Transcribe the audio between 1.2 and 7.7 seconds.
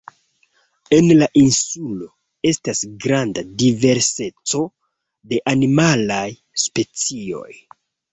insulo, estas granda diverseco de animalaj specioj.